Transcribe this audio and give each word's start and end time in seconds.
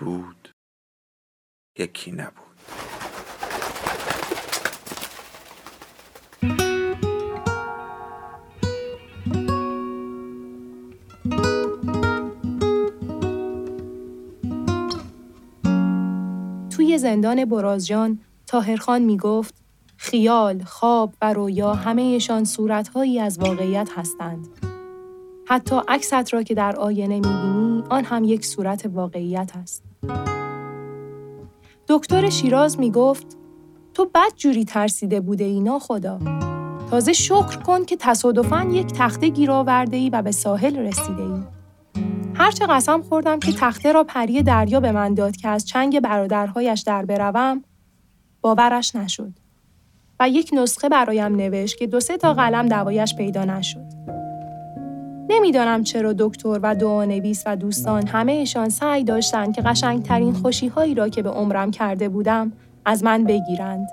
بود 0.00 0.48
یکی 1.78 2.12
نبود 2.12 2.50
توی 16.70 16.98
زندان 16.98 17.44
برازجان 17.44 18.20
تاهرخان 18.46 19.02
می 19.02 19.16
گفت 19.16 19.54
خیال، 19.96 20.62
خواب 20.62 21.14
و 21.22 21.32
رویا 21.32 21.74
همهشان 21.74 22.44
صورتهایی 22.44 23.20
از 23.20 23.38
واقعیت 23.38 23.88
هستند. 23.96 24.48
حتی 25.46 25.76
عکست 25.88 26.34
را 26.34 26.42
که 26.42 26.54
در 26.54 26.76
آینه 26.76 27.14
می‌بینی 27.14 27.84
آن 27.90 28.04
هم 28.04 28.24
یک 28.24 28.46
صورت 28.46 28.86
واقعیت 28.86 29.56
است. 29.56 29.89
دکتر 31.88 32.30
شیراز 32.30 32.80
می‌گفت 32.80 33.26
تو 33.94 34.04
بد 34.14 34.34
جوری 34.36 34.64
ترسیده 34.64 35.20
بوده 35.20 35.44
اینا 35.44 35.78
خدا. 35.78 36.18
تازه 36.90 37.12
شکر 37.12 37.56
کن 37.56 37.84
که 37.84 37.96
تصادفاً 37.96 38.62
یک 38.62 38.86
تخته 38.86 39.28
گیر 39.28 39.50
آورده 39.50 39.96
ای 39.96 40.10
و 40.10 40.22
به 40.22 40.32
ساحل 40.32 40.76
رسیده 40.76 41.22
ای. 41.22 41.42
هرچه 42.34 42.66
قسم 42.66 43.02
خوردم 43.02 43.38
که 43.38 43.52
تخته 43.52 43.92
را 43.92 44.04
پری 44.04 44.42
دریا 44.42 44.80
به 44.80 44.92
من 44.92 45.14
داد 45.14 45.36
که 45.36 45.48
از 45.48 45.66
چنگ 45.66 46.00
برادرهایش 46.00 46.80
در 46.80 47.04
بروم 47.04 47.64
باورش 48.40 48.96
نشد 48.96 49.32
و 50.20 50.28
یک 50.28 50.50
نسخه 50.52 50.88
برایم 50.88 51.36
نوشت 51.36 51.78
که 51.78 51.86
دو 51.86 52.00
سه 52.00 52.16
تا 52.16 52.34
قلم 52.34 52.66
دوایش 52.66 53.14
پیدا 53.14 53.44
نشد. 53.44 54.19
نمی‌دانم 55.30 55.82
چرا 55.82 56.12
دکتر 56.18 56.58
و 56.62 56.74
دعانویس 56.74 57.42
و 57.46 57.56
دوستان 57.56 58.06
همهشان 58.06 58.68
سعی 58.68 59.04
داشتند 59.04 59.54
که 59.54 59.62
قشنگترین 59.62 60.32
خوشیهایی 60.32 60.94
را 60.94 61.08
که 61.08 61.22
به 61.22 61.30
عمرم 61.30 61.70
کرده 61.70 62.08
بودم 62.08 62.52
از 62.84 63.04
من 63.04 63.24
بگیرند. 63.24 63.88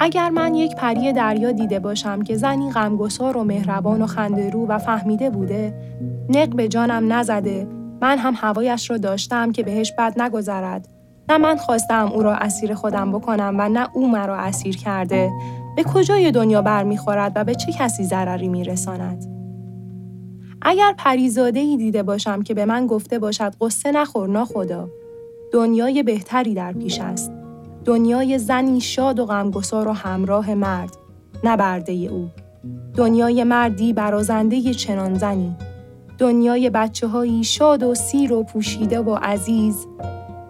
اگر 0.00 0.30
من 0.30 0.54
یک 0.54 0.76
پری 0.76 1.12
دریا 1.12 1.52
دیده 1.52 1.78
باشم 1.78 2.22
که 2.22 2.36
زنی 2.36 2.70
غمگسار 2.70 3.36
و 3.36 3.44
مهربان 3.44 4.02
و 4.02 4.06
خندرو 4.06 4.66
و 4.66 4.78
فهمیده 4.78 5.30
بوده، 5.30 5.74
نق 6.28 6.48
به 6.56 6.68
جانم 6.68 7.12
نزده، 7.12 7.66
من 8.00 8.18
هم 8.18 8.34
هوایش 8.36 8.90
را 8.90 8.96
داشتم 8.96 9.52
که 9.52 9.62
بهش 9.62 9.92
بد 9.98 10.20
نگذرد. 10.20 10.88
نه 11.28 11.38
من 11.38 11.56
خواستم 11.56 12.10
او 12.14 12.22
را 12.22 12.34
اسیر 12.34 12.74
خودم 12.74 13.12
بکنم 13.12 13.56
و 13.58 13.68
نه 13.68 13.88
او 13.92 14.10
مرا 14.10 14.36
اسیر 14.36 14.76
کرده. 14.76 15.30
به 15.76 15.82
کجای 15.82 16.30
دنیا 16.30 16.62
برمیخورد 16.62 17.32
و 17.34 17.44
به 17.44 17.54
چه 17.54 17.72
کسی 17.72 18.04
ضرری 18.04 18.48
میرساند؟ 18.48 19.37
اگر 20.70 20.94
پریزاده 20.98 21.60
ای 21.60 21.76
دیده 21.76 22.02
باشم 22.02 22.42
که 22.42 22.54
به 22.54 22.64
من 22.64 22.86
گفته 22.86 23.18
باشد 23.18 23.54
قصه 23.60 23.92
نخور 23.92 24.44
خدا 24.44 24.88
دنیای 25.52 26.02
بهتری 26.02 26.54
در 26.54 26.72
پیش 26.72 27.00
است. 27.00 27.32
دنیای 27.84 28.38
زنی 28.38 28.80
شاد 28.80 29.18
و 29.18 29.26
غمگسار 29.26 29.88
و 29.88 29.92
همراه 29.92 30.54
مرد 30.54 30.96
نه 31.44 31.56
برده 31.56 31.92
او. 31.92 32.28
دنیای 32.96 33.44
مردی 33.44 33.92
برازنده 33.92 34.74
چنان 34.74 35.18
زنی. 35.18 35.56
دنیای 36.18 36.70
بچه 36.70 37.06
هایی 37.06 37.44
شاد 37.44 37.82
و 37.82 37.94
سیر 37.94 38.32
و 38.32 38.42
پوشیده 38.42 39.00
و 39.00 39.14
عزیز 39.14 39.86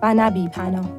و 0.02 0.14
نبی 0.14 0.48
پناه 0.48 0.90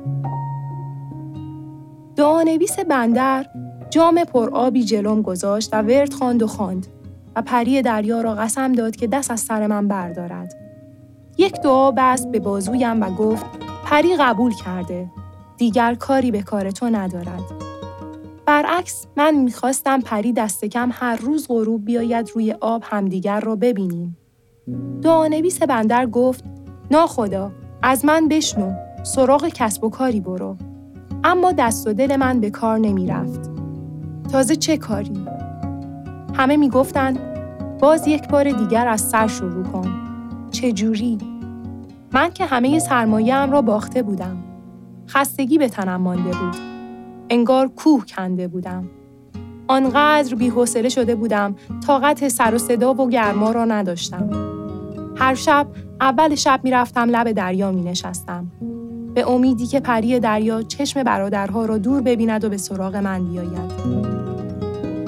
دعانویس 2.16 2.80
بندر 2.80 3.46
جام 3.90 4.24
پر 4.24 4.50
آبی 4.50 4.84
جلوم 4.84 5.22
گذاشت 5.22 5.74
و 5.74 5.81
ورد 5.81 6.13
خواند 6.13 6.44
و 6.44 6.47
خواند. 6.47 6.88
و 7.35 7.41
پری 7.41 7.81
دریا 7.81 8.22
را 8.22 8.35
قسم 8.35 8.73
داد 8.73 8.95
که 8.95 9.07
دست 9.07 9.31
از 9.31 9.40
سر 9.40 9.67
من 9.67 9.88
بردارد. 9.88 10.53
یک 11.38 11.62
دعا 11.62 11.91
بست 11.91 12.31
به 12.31 12.40
بازویم 12.40 13.01
و 13.01 13.09
گفت 13.09 13.45
پری 13.85 14.16
قبول 14.16 14.53
کرده. 14.53 15.07
دیگر 15.57 15.95
کاری 15.95 16.31
به 16.31 16.41
کار 16.41 16.72
تو 16.72 16.89
ندارد. 16.89 17.44
برعکس 18.45 19.07
من 19.18 19.35
می‌خواستم 19.35 20.01
پری 20.01 20.34
دست 20.34 20.66
کم 20.66 20.89
هر 20.94 21.16
روز 21.16 21.47
غروب 21.47 21.85
بیاید 21.85 22.31
روی 22.35 22.56
آب 22.62 22.84
همدیگر 22.85 23.39
را 23.39 23.56
ببینیم. 23.56 24.18
دعانویس 25.01 25.63
بندر 25.63 26.06
گفت 26.06 26.44
ناخدا 26.91 27.51
از 27.81 28.06
من 28.06 28.28
بشنو 28.28 28.73
سراغ 29.03 29.47
کسب 29.47 29.84
و 29.84 29.89
کاری 29.89 30.22
برو. 30.22 30.57
اما 31.23 31.51
دست 31.51 31.88
و 31.88 31.94
دل 31.94 32.16
من 32.16 32.39
به 32.39 32.50
کار 32.50 32.78
نمی 32.78 33.07
رفت. 33.07 33.50
تازه 34.31 34.56
چه 34.56 34.78
کاری؟ 34.78 35.25
همه 36.39 36.57
می‌گفتند 36.57 37.19
باز 37.79 38.07
یک 38.07 38.27
بار 38.27 38.51
دیگر 38.51 38.88
از 38.88 39.01
سر 39.01 39.27
شروع 39.27 39.63
کن. 39.63 39.88
چجوری؟ 40.51 41.17
من 42.13 42.29
که 42.29 42.45
همه 42.45 42.79
سرمایه 42.79 43.45
را 43.45 43.61
باخته 43.61 44.03
بودم. 44.03 44.38
خستگی 45.07 45.57
به 45.57 45.69
تنم 45.69 46.01
مانده 46.01 46.29
بود. 46.29 46.55
انگار 47.29 47.67
کوه 47.67 48.05
کنده 48.05 48.47
بودم. 48.47 48.88
آنقدر 49.67 50.35
بیحوصله 50.35 50.89
شده 50.89 51.16
بودم 51.16 51.55
طاقت 51.88 52.27
سر 52.27 52.56
و 52.56 52.57
صدا 52.57 52.94
و 52.94 53.09
گرما 53.09 53.51
را 53.51 53.66
نداشتم. 53.66 54.29
هر 55.16 55.35
شب 55.35 55.67
اول 56.01 56.35
شب 56.35 56.59
می‌رفتم 56.63 57.09
لب 57.09 57.31
دریا 57.31 57.71
می 57.71 57.81
نشستم. 57.81 58.51
به 59.13 59.29
امیدی 59.29 59.67
که 59.67 59.79
پری 59.79 60.19
دریا 60.19 60.61
چشم 60.61 61.03
برادرها 61.03 61.66
را 61.66 61.77
دور 61.77 62.01
ببیند 62.01 62.44
و 62.44 62.50
به 62.50 62.57
سراغ 62.57 62.95
من 62.95 63.25
بیاید. 63.25 64.28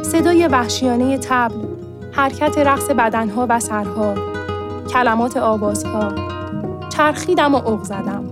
صدای 0.04 0.48
وحشیانه 0.48 1.18
تبل، 1.18 1.66
حرکت 2.12 2.58
رقص 2.58 2.90
بدنها 2.90 3.46
و 3.50 3.60
سرها، 3.60 4.16
کلمات 4.94 5.38
آوازها، 5.38 6.12
چرخیدم 6.90 7.56
و 7.56 7.58
اغ 7.58 7.84
زدم. 7.84 8.24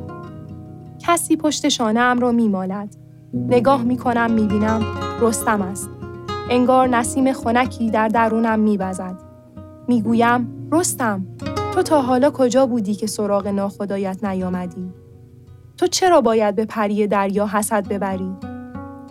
کسی 0.99 1.35
پشت 1.35 1.69
شانه 1.69 1.99
ام 1.99 2.19
را 2.19 2.31
میمالد. 2.31 2.95
نگاه 3.33 3.83
می 3.83 3.97
کنم 3.97 4.31
می 4.31 4.47
بینم 4.47 4.81
رستم 5.21 5.61
است. 5.61 5.89
انگار 6.49 6.87
نسیم 6.87 7.33
خنکی 7.33 7.91
در 7.91 8.07
درونم 8.07 8.59
میوزد. 8.59 9.15
می‌گویم 9.87 10.69
رستم 10.71 11.25
تو 11.73 11.81
تا 11.81 12.01
حالا 12.01 12.31
کجا 12.31 12.65
بودی 12.65 12.95
که 12.95 13.07
سراغ 13.07 13.47
ناخدایت 13.47 14.23
نیامدی؟ 14.23 14.93
تو 15.77 15.87
چرا 15.87 16.21
باید 16.21 16.55
به 16.55 16.65
پری 16.65 17.07
دریا 17.07 17.47
حسد 17.47 17.87
ببری؟ 17.87 18.31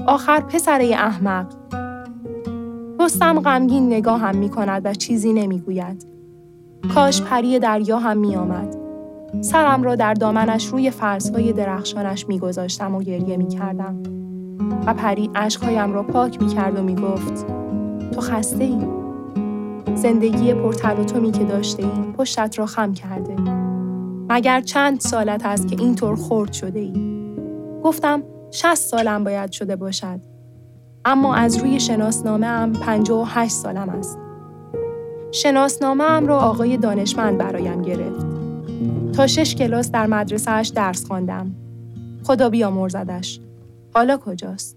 آخر 0.06 0.40
پسره 0.40 0.84
احمق 0.84 1.46
رستم 3.00 3.40
غمگین 3.40 3.86
نگاه 3.86 4.20
هم 4.20 4.36
می 4.36 4.48
کند 4.48 4.82
و 4.84 4.94
چیزی 4.94 5.32
نمی 5.32 5.58
گوید. 5.60 6.06
کاش 6.94 7.22
پری 7.22 7.58
دریا 7.58 7.98
هم 7.98 8.16
می 8.16 8.36
آمد. 8.36 8.76
سرم 9.40 9.82
را 9.82 9.94
در 9.94 10.14
دامنش 10.14 10.66
روی 10.66 10.90
فرسهای 10.90 11.52
درخشانش 11.52 12.28
می 12.28 12.38
گذاشتم 12.38 12.94
و 12.94 13.02
گریه 13.02 13.36
می 13.36 13.48
کردم. 13.48 14.02
و 14.86 14.94
پری 14.94 15.30
عشقهایم 15.34 15.92
را 15.92 16.02
پاک 16.02 16.42
می 16.42 16.48
کرد 16.48 16.78
و 16.78 16.82
می 16.82 16.94
گفت 16.94 17.46
تو 18.12 18.20
خسته 18.20 18.64
ای؟ 18.64 18.78
زندگی 19.94 20.54
پرتل 20.54 21.00
و 21.00 21.04
تومی 21.04 21.32
که 21.32 21.44
داشته 21.44 21.82
ای 21.82 22.12
پشتت 22.16 22.58
را 22.58 22.66
خم 22.66 22.94
کرده. 22.94 23.36
مگر 24.28 24.60
چند 24.60 25.00
سالت 25.00 25.46
است 25.46 25.68
که 25.68 25.76
اینطور 25.78 26.16
خورد 26.16 26.52
شده 26.52 26.80
ای؟ 26.80 26.92
گفتم 27.84 28.22
شست 28.50 28.90
سالم 28.90 29.24
باید 29.24 29.52
شده 29.52 29.76
باشد. 29.76 30.37
اما 31.04 31.34
از 31.34 31.56
روی 31.56 31.80
شناسنامه 31.80 32.46
ام 32.46 32.72
58 32.72 33.52
سالم 33.52 33.88
است. 33.88 34.18
شناسنامه 35.32 36.04
ام 36.04 36.26
را 36.26 36.38
آقای 36.38 36.76
دانشمند 36.76 37.38
برایم 37.38 37.82
گرفت. 37.82 38.26
تا 39.12 39.26
شش 39.26 39.54
کلاس 39.54 39.90
در 39.90 40.06
مدرسهش 40.06 40.68
درس 40.68 41.06
خواندم. 41.06 41.54
خدا 42.24 42.48
بیامرزدش. 42.48 43.40
حالا 43.94 44.16
کجاست؟ 44.16 44.76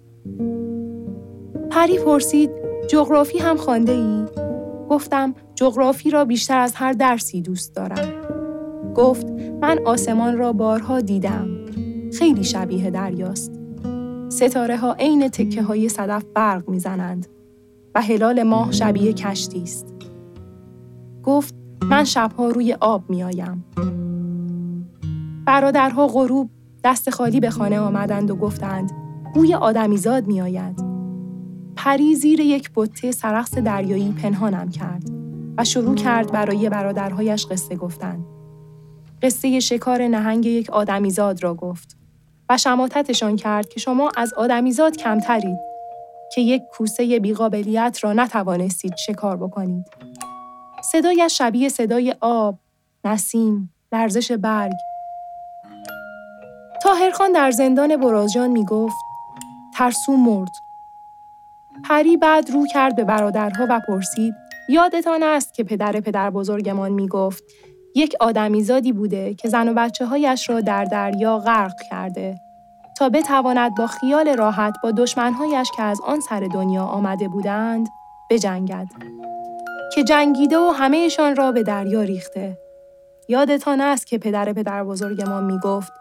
پری 1.72 2.00
پرسید 2.00 2.52
جغرافی 2.90 3.38
هم 3.38 3.58
خانده 3.58 3.92
ای؟ 3.92 4.26
گفتم 4.90 5.36
جغرافی 5.56 6.10
را 6.10 6.26
بیشتر 6.26 6.60
از 6.60 6.74
هر 6.76 6.94
درسی 6.94 7.42
دوست 7.42 7.76
دارم. 7.76 8.12
گفت 8.96 9.26
من 9.62 9.80
آسمان 9.86 10.38
را 10.38 10.54
بارها 10.54 11.02
دیدم. 11.02 11.48
خیلی 12.20 12.44
شبیه 12.44 12.90
دریاست. 12.90 13.61
ستاره 14.32 14.78
ها 14.78 14.94
عین 14.94 15.28
تکه 15.28 15.64
های 15.64 15.90
صدف 15.90 16.24
برق 16.36 16.70
می‌زنند 16.70 17.28
و 17.96 18.02
هلال 18.02 18.44
ماه 18.44 18.72
شبیه 18.72 19.14
کشتی 19.14 19.64
است. 19.64 19.94
گفت 21.24 21.56
من 21.84 22.04
شبها 22.04 22.50
روی 22.50 22.74
آب 22.74 23.10
میآیم. 23.10 23.66
برادرها 25.46 26.08
غروب 26.08 26.50
دست 26.84 27.10
خالی 27.10 27.40
به 27.40 27.50
خانه 27.50 27.80
آمدند 27.80 28.32
و 28.32 28.36
گفتند 28.36 28.92
بوی 29.34 29.54
آدمیزاد 29.54 30.28
میآید. 30.28 30.84
پری 31.76 32.16
زیر 32.16 32.40
یک 32.40 32.72
بطه 32.76 33.12
سرخس 33.12 33.58
دریایی 33.58 34.12
پنهانم 34.12 34.70
کرد 34.70 35.10
و 35.58 35.64
شروع 35.64 35.96
کرد 35.96 36.32
برای 36.32 36.70
برادرهایش 36.70 37.46
قصه 37.46 37.76
گفتن. 37.76 38.26
قصه 39.22 39.60
شکار 39.60 40.08
نهنگ 40.08 40.46
یک 40.46 40.70
آدمیزاد 40.70 41.44
را 41.44 41.54
گفت 41.54 42.01
و 42.52 42.58
شماتتشان 42.58 43.36
کرد 43.36 43.70
که 43.70 43.80
شما 43.80 44.12
از 44.18 44.34
آدمیزاد 44.34 44.98
کمترید 44.98 45.60
که 46.34 46.42
یک 46.42 46.64
کوسه 46.72 47.20
بیقابلیت 47.20 48.00
را 48.02 48.14
نتوانستید 48.14 48.96
شکار 48.96 49.38
بکنید. 49.38 49.86
صدایش 50.92 51.38
شبیه 51.38 51.70
صدای 51.70 52.16
آب، 52.22 52.56
نسیم، 53.06 53.74
لرزش 53.92 54.32
برگ. 54.32 54.74
تاهرخان 56.84 57.32
در 57.32 57.52
زندان 57.52 57.98
برازجان 57.98 58.50
می 58.50 58.66
گفت 58.66 58.96
ترسو 59.78 60.18
مرد. 60.18 60.52
پری 61.84 62.18
بعد 62.18 62.50
رو 62.50 62.66
کرد 62.68 62.96
به 62.96 63.04
برادرها 63.04 63.68
و 63.70 63.82
پرسید 63.88 64.36
یادتان 64.70 65.24
است 65.24 65.54
که 65.54 65.64
پدر 65.64 66.00
پدر 66.00 66.30
بزرگمان 66.30 66.92
می 66.92 67.08
گفت 67.08 67.44
یک 67.96 68.16
آدمیزادی 68.20 68.92
بوده 68.92 69.34
که 69.34 69.50
زن 69.50 69.70
و 69.70 69.74
بچه 69.74 70.06
هایش 70.06 70.50
را 70.50 70.62
در 70.62 70.86
دریا 70.86 71.38
غرق 71.38 71.82
کرده 71.90 72.36
تا 72.98 73.10
بتواند 73.10 73.76
با 73.76 73.88
خیال 73.88 74.36
راحت 74.36 74.74
با 74.84 74.92
دشمنهایش 74.92 75.72
که 75.76 75.84
از 75.84 76.02
آن 76.02 76.20
سر 76.20 76.40
دنیا 76.40 76.84
آمده 76.84 77.28
بودند 77.28 77.88
بجنگد 78.30 78.88
که 79.94 80.04
جنگیده 80.04 80.58
و 80.58 80.70
همهشان 80.70 81.36
را 81.36 81.52
به 81.52 81.64
دریا 81.64 82.02
ریخته 82.02 82.58
یادتان 83.30 83.82
است 83.82 84.08
که 84.08 84.18
پدر 84.18 84.54
پدر 84.54 84.84
بزرگمان 84.84 85.44
می 85.44 85.60
گفت 85.60 85.92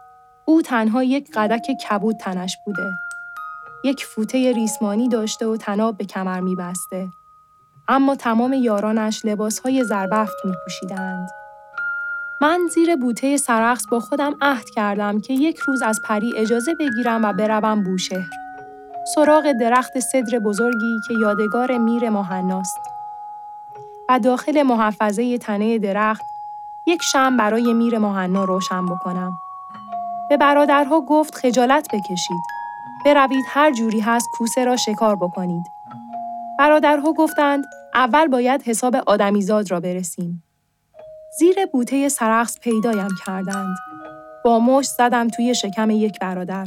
او 0.44 0.62
تنها 0.62 1.02
یک 1.04 1.30
قدک 1.34 1.66
کبود 1.88 2.16
تنش 2.16 2.56
بوده 2.66 2.90
یک 3.84 4.04
فوته 4.04 4.52
ریسمانی 4.52 5.08
داشته 5.08 5.46
و 5.46 5.56
تناب 5.56 5.96
به 5.96 6.04
کمر 6.04 6.40
می 6.40 6.56
بسته. 6.56 7.08
اما 7.88 8.16
تمام 8.16 8.52
یارانش 8.52 9.24
لباسهای 9.24 9.84
زربفت 9.84 10.44
می 10.44 10.52
پوشیدند. 10.64 11.30
من 12.42 12.60
زیر 12.74 12.96
بوته 12.96 13.36
سرخص 13.36 13.86
با 13.90 14.00
خودم 14.00 14.34
عهد 14.40 14.70
کردم 14.70 15.20
که 15.20 15.32
یک 15.32 15.58
روز 15.58 15.82
از 15.82 16.00
پری 16.04 16.32
اجازه 16.36 16.74
بگیرم 16.74 17.24
و 17.24 17.32
بروم 17.32 17.84
بوشهر. 17.84 18.30
سراغ 19.14 19.52
درخت 19.52 20.00
صدر 20.00 20.38
بزرگی 20.38 21.00
که 21.08 21.14
یادگار 21.14 21.78
میر 21.78 22.10
مهناست. 22.10 22.80
و 24.08 24.18
داخل 24.18 24.62
محفظه 24.62 25.38
تنه 25.38 25.78
درخت 25.78 26.22
یک 26.86 27.02
شم 27.02 27.36
برای 27.36 27.72
میر 27.72 27.98
مهنا 27.98 28.44
روشن 28.44 28.86
بکنم. 28.86 29.32
به 30.30 30.36
برادرها 30.36 31.00
گفت 31.00 31.34
خجالت 31.34 31.88
بکشید. 31.92 32.42
بروید 33.04 33.44
هر 33.48 33.72
جوری 33.72 34.00
هست 34.00 34.26
کوسه 34.38 34.64
را 34.64 34.76
شکار 34.76 35.16
بکنید. 35.16 35.64
برادرها 36.58 37.12
گفتند 37.12 37.64
اول 37.94 38.26
باید 38.26 38.62
حساب 38.62 38.96
آدمیزاد 39.06 39.70
را 39.70 39.80
برسیم. 39.80 40.42
زیر 41.38 41.66
بوته 41.72 42.08
سرخص 42.08 42.58
پیدایم 42.60 43.08
کردند. 43.26 43.76
با 44.44 44.58
مش 44.58 44.86
زدم 44.86 45.28
توی 45.28 45.54
شکم 45.54 45.90
یک 45.90 46.18
برادر. 46.18 46.66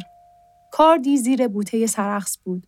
کاردی 0.72 1.18
زیر 1.18 1.48
بوته 1.48 1.88
سرخص 1.88 2.38
بود. 2.44 2.68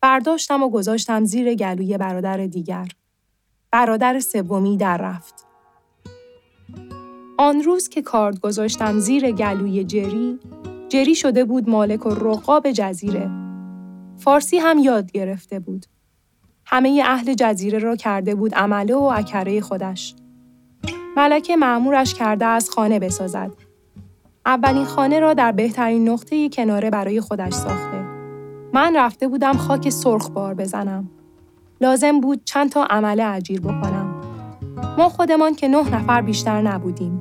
برداشتم 0.00 0.62
و 0.62 0.68
گذاشتم 0.68 1.24
زیر 1.24 1.54
گلوی 1.54 1.98
برادر 1.98 2.46
دیگر. 2.46 2.88
برادر 3.70 4.20
سومی 4.20 4.76
در 4.76 4.96
رفت. 4.96 5.46
آن 7.38 7.62
روز 7.62 7.88
که 7.88 8.02
کارد 8.02 8.40
گذاشتم 8.40 8.98
زیر 8.98 9.30
گلوی 9.30 9.84
جری، 9.84 10.38
جری 10.88 11.14
شده 11.14 11.44
بود 11.44 11.68
مالک 11.68 12.06
و 12.06 12.10
رقاب 12.10 12.70
جزیره. 12.70 13.30
فارسی 14.18 14.58
هم 14.58 14.78
یاد 14.78 15.12
گرفته 15.12 15.58
بود. 15.58 15.86
همه 16.66 17.02
اهل 17.06 17.34
جزیره 17.34 17.78
را 17.78 17.96
کرده 17.96 18.34
بود 18.34 18.54
عمله 18.54 18.94
و 18.94 19.02
اکره 19.02 19.60
خودش. 19.60 20.14
ملکه 21.16 21.56
معمورش 21.56 22.14
کرده 22.14 22.44
از 22.44 22.70
خانه 22.70 22.98
بسازد. 22.98 23.50
اولین 24.46 24.84
خانه 24.84 25.20
را 25.20 25.34
در 25.34 25.52
بهترین 25.52 26.08
نقطه 26.08 26.48
کناره 26.48 26.90
برای 26.90 27.20
خودش 27.20 27.52
ساخته. 27.52 28.04
من 28.72 28.96
رفته 28.96 29.28
بودم 29.28 29.52
خاک 29.52 29.90
سرخ 29.90 30.30
بار 30.30 30.54
بزنم. 30.54 31.10
لازم 31.80 32.20
بود 32.20 32.44
چند 32.44 32.70
تا 32.70 32.84
عمله 32.84 33.24
اجیر 33.24 33.60
بکنم. 33.60 34.20
ما 34.98 35.08
خودمان 35.08 35.54
که 35.54 35.68
نه 35.68 35.94
نفر 35.94 36.22
بیشتر 36.22 36.62
نبودیم. 36.62 37.20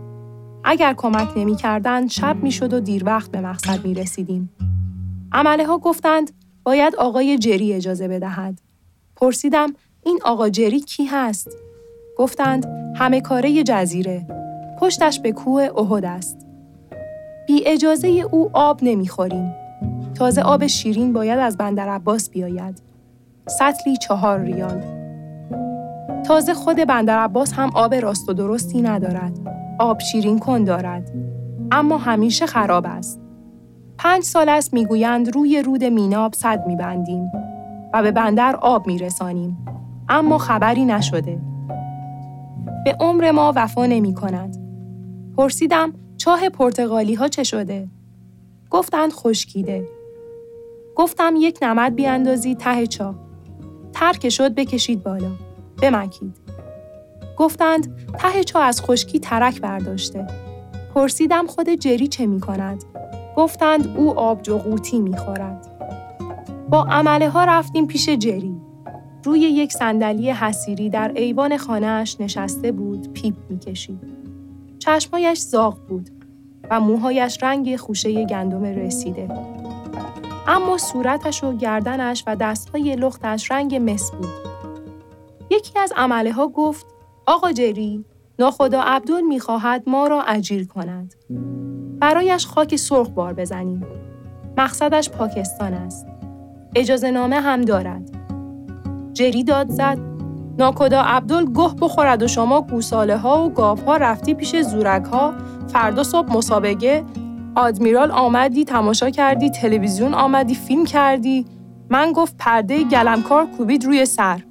اگر 0.64 0.94
کمک 0.94 1.28
نمی 1.36 1.56
کردن 1.56 2.08
شب 2.08 2.44
می 2.44 2.52
شد 2.52 2.74
و 2.74 2.80
دیر 2.80 3.06
وقت 3.06 3.32
به 3.32 3.42
مقصد 3.42 3.86
می 3.86 3.94
رسیدیم. 3.94 4.54
عمله 5.32 5.66
ها 5.66 5.78
گفتند 5.78 6.32
باید 6.64 6.96
آقای 6.96 7.38
جری 7.38 7.74
اجازه 7.74 8.08
بدهد. 8.08 8.62
پرسیدم 9.16 9.74
این 10.04 10.20
آقا 10.24 10.50
جری 10.50 10.80
کی 10.80 11.06
هست؟ 11.06 11.58
گفتند 12.18 12.66
همه 12.96 13.22
کاره 13.22 13.64
جزیره. 13.64 14.26
پشتش 14.80 15.20
به 15.20 15.32
کوه 15.32 15.70
احد 15.78 16.06
است. 16.06 16.48
بی 17.48 17.68
اجازه 17.68 18.08
او 18.08 18.50
آب 18.54 18.80
نمی‌خوریم. 18.82 19.54
تازه 20.16 20.42
آب 20.42 20.68
شیرین 20.68 21.14
باید 21.14 21.40
از 21.40 21.58
بندر 21.58 21.90
عباس 21.90 22.30
بیاید. 22.30 22.82
سطلی 23.48 23.98
چهار 23.98 24.40
ریال. 24.40 24.82
تازه 26.24 26.54
خود 26.54 26.78
بندر 26.78 27.18
عباس 27.18 27.54
هم 27.54 27.70
آب 27.74 27.94
راست 27.96 28.30
و 28.30 28.34
درستی 28.34 28.82
ندارد. 28.82 29.40
آب 29.80 30.00
شیرین 30.00 30.40
کن 30.40 30.64
دارد. 30.64 31.12
اما 31.72 31.98
همیشه 31.98 32.46
خراب 32.46 32.86
است. 32.88 33.22
پنج 33.98 34.24
سال 34.24 34.50
است 34.50 34.74
می‌گویند 34.74 35.36
روی 35.36 35.62
رود 35.62 35.84
میناب 35.84 36.34
صد 36.34 36.68
میبندیم 36.68 37.32
و 37.94 38.04
به 38.04 38.12
بندر 38.12 38.56
آب 38.56 38.88
میرسانیم. 38.88 39.58
اما 40.10 40.38
خبری 40.38 40.86
نشده. 40.86 41.51
به 42.86 42.96
عمر 43.00 43.32
ما 43.32 43.54
وفا 43.56 43.86
نمی 43.86 44.14
کند. 44.14 44.58
پرسیدم 45.38 45.94
چاه 46.18 46.50
پرتغالی 46.50 47.14
ها 47.14 47.28
چه 47.28 47.44
شده؟ 47.44 47.88
گفتند 48.70 49.14
خشکیده. 49.14 49.88
گفتم 50.96 51.34
یک 51.38 51.60
نمد 51.62 51.96
بیاندازی 51.96 52.56
ته 52.56 52.88
چاه. 52.88 53.16
ترک 53.94 54.30
شد 54.30 54.56
بکشید 54.56 55.04
بالا. 55.04 55.32
بمکید. 55.82 56.38
گفتند 57.38 57.96
ته 58.20 58.44
چاه 58.44 58.64
از 58.64 58.82
خشکی 58.82 59.20
ترک 59.20 59.62
برداشته. 59.62 60.28
پرسیدم 60.96 61.48
خود 61.48 61.70
جری 61.70 62.08
چه 62.08 62.26
می 62.26 62.40
کند؟ 62.40 62.84
گفتند 63.36 63.98
او 63.98 64.20
آبجو 64.20 64.58
قوطی 64.58 65.00
می 65.00 65.18
خورد. 65.18 65.68
با 66.70 66.84
عمله 66.84 67.30
ها 67.30 67.44
رفتیم 67.46 67.88
پیش 67.88 68.10
جری. 68.10 68.62
روی 69.24 69.40
یک 69.40 69.74
صندلی 69.74 70.32
حسیری 70.32 70.90
در 70.90 71.12
ایوان 71.16 71.58
خانهاش 71.58 72.22
نشسته 72.22 72.72
بود 72.72 73.14
پیپ 73.14 73.36
می‌کشید. 73.50 74.00
چشمایش 74.80 75.40
زاغ 75.40 75.78
بود 75.88 76.10
و 76.70 76.80
موهایش 76.80 77.44
رنگ 77.44 77.76
خوشه 77.76 78.26
گندم 78.26 78.64
رسیده. 78.64 79.30
اما 80.48 80.78
صورتش 80.78 81.44
و 81.44 81.58
گردنش 81.58 82.24
و 82.28 82.36
دستهای 82.36 82.96
لختش 82.96 83.52
رنگ 83.52 83.92
مس 83.92 84.12
بود. 84.12 84.30
یکی 85.52 85.80
از 85.80 85.94
عمله 85.96 86.32
ها 86.32 86.48
گفت 86.48 86.86
آقا 87.26 87.52
جری 87.52 88.06
ناخدا 88.40 88.82
عبدال 88.82 89.22
می‌خواهد 89.22 89.84
ما 89.88 90.08
را 90.08 90.22
اجیر 90.22 90.68
کند. 90.68 91.16
برایش 92.00 92.46
خاک 92.46 92.76
سرخ 92.76 93.10
بار 93.10 93.34
بزنیم. 93.34 93.86
مقصدش 94.58 95.10
پاکستان 95.10 95.74
است. 95.74 96.08
اجازه 96.76 97.12
نامه 97.12 97.36
هم 97.36 97.62
دارد. 97.62 98.21
جری 99.14 99.44
داد 99.44 99.70
زد. 99.70 99.98
ناکدا 100.58 101.02
عبدال 101.02 101.54
گه 101.54 101.76
بخورد 101.82 102.24
و 102.24 102.28
شما 102.28 102.62
گوساله 102.62 103.18
ها 103.18 103.46
و 103.46 103.50
گاف 103.50 103.84
ها 103.84 103.98
رفتی 103.98 104.34
پیش 104.34 104.62
زورک 104.62 105.06
ها 105.06 105.34
فردا 105.68 106.04
صبح 106.04 106.38
مسابقه. 106.38 107.04
آدمیرال 107.56 108.12
آمدی 108.12 108.66
تماشا 108.66 109.10
کردی 109.10 109.50
تلویزیون 109.50 110.14
آمدی 110.14 110.56
فیلم 110.56 110.86
کردی. 110.86 111.46
من 111.90 112.12
گفت 112.12 112.36
پرده 112.40 112.84
گلمکار 112.84 113.46
کوبید 113.46 113.86
روی 113.86 114.06
سر. 114.06 114.42